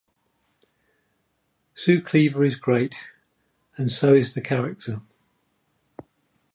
[1.75, 2.95] Sue Cleaver is great
[3.77, 4.99] and so is the character.